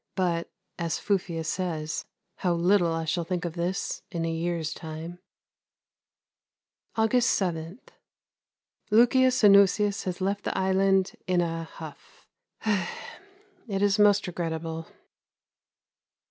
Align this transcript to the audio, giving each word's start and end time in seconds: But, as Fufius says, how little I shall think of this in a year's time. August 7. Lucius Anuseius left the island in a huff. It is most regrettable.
But, 0.15 0.49
as 0.79 0.97
Fufius 0.97 1.45
says, 1.47 2.05
how 2.37 2.55
little 2.55 2.91
I 2.91 3.05
shall 3.05 3.23
think 3.23 3.45
of 3.45 3.53
this 3.53 4.01
in 4.09 4.25
a 4.25 4.31
year's 4.33 4.73
time. 4.73 5.19
August 6.95 7.29
7. 7.29 7.79
Lucius 8.89 9.43
Anuseius 9.43 10.19
left 10.19 10.43
the 10.45 10.57
island 10.57 11.11
in 11.27 11.39
a 11.39 11.65
huff. 11.65 12.25
It 12.65 13.83
is 13.83 13.99
most 13.99 14.25
regrettable. 14.25 14.87